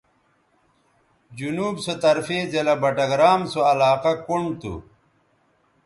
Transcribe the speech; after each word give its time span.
جنوب 1.37 1.75
سو 1.83 1.93
طرفے 2.03 2.39
ضلع 2.51 2.75
بٹگرام 2.81 3.41
سو 3.51 3.59
علاقہ 3.71 4.13
کنڈ 4.25 4.49
تھو 4.61 4.73